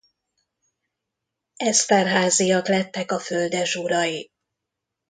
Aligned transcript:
Eszterházyak 1.55 2.67
lettek 2.67 3.11
a 3.11 3.19
földesurai. 3.19 4.31